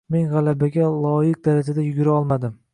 Men 0.13 0.23
gʻalabaga 0.29 0.87
loyiq 1.03 1.37
darajada 1.51 1.87
yugura 1.89 2.19
olmadim 2.19 2.61